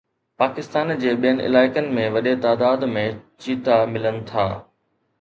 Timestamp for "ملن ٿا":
3.95-4.53